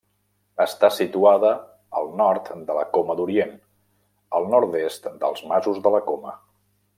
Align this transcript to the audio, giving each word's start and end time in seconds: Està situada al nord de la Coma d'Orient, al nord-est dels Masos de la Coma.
Està 0.63 0.87
situada 0.93 1.51
al 1.99 2.09
nord 2.21 2.49
de 2.69 2.77
la 2.77 2.85
Coma 2.97 3.17
d'Orient, 3.19 3.53
al 4.41 4.49
nord-est 4.55 5.07
dels 5.25 5.45
Masos 5.53 5.85
de 5.89 5.93
la 5.99 6.03
Coma. 6.09 6.35